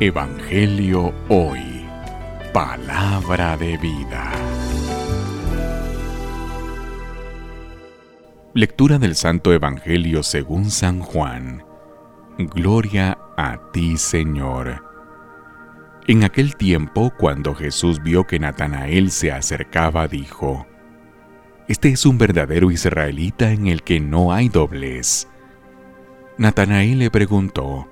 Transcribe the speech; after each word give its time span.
Evangelio 0.00 1.14
Hoy. 1.28 1.86
Palabra 2.52 3.56
de 3.56 3.76
vida. 3.76 4.32
Lectura 8.52 8.98
del 8.98 9.14
Santo 9.14 9.52
Evangelio 9.52 10.22
según 10.22 10.70
San 10.70 11.00
Juan. 11.00 11.64
Gloria 12.38 13.18
a 13.36 13.70
ti, 13.72 13.96
Señor. 13.96 14.82
En 16.08 16.24
aquel 16.24 16.56
tiempo, 16.56 17.12
cuando 17.16 17.54
Jesús 17.54 18.02
vio 18.02 18.26
que 18.26 18.40
Natanael 18.40 19.10
se 19.10 19.30
acercaba, 19.30 20.08
dijo, 20.08 20.66
Este 21.68 21.90
es 21.90 22.04
un 22.06 22.18
verdadero 22.18 22.72
israelita 22.72 23.52
en 23.52 23.68
el 23.68 23.82
que 23.84 24.00
no 24.00 24.32
hay 24.32 24.48
doblez. 24.48 25.28
Natanael 26.38 26.98
le 26.98 27.10
preguntó, 27.10 27.91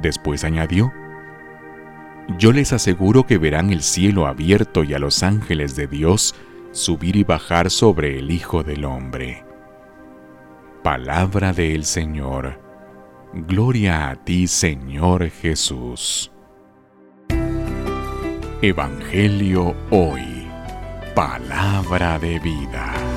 Después 0.00 0.44
añadió, 0.44 0.92
Yo 2.38 2.52
les 2.52 2.72
aseguro 2.72 3.26
que 3.26 3.38
verán 3.38 3.70
el 3.70 3.82
cielo 3.82 4.26
abierto 4.26 4.82
y 4.82 4.92
a 4.92 4.98
los 4.98 5.22
ángeles 5.22 5.76
de 5.76 5.86
Dios 5.86 6.34
subir 6.72 7.14
y 7.16 7.22
bajar 7.22 7.70
sobre 7.70 8.18
el 8.18 8.30
Hijo 8.30 8.64
del 8.64 8.84
Hombre. 8.84 9.44
Palabra 10.82 11.52
del 11.52 11.84
Señor. 11.84 12.60
Gloria 13.32 14.10
a 14.10 14.16
ti, 14.16 14.46
Señor 14.48 15.30
Jesús. 15.30 16.30
Evangelio 18.60 19.74
Hoy. 19.90 20.48
Palabra 21.14 22.18
de 22.18 22.38
vida. 22.40 23.13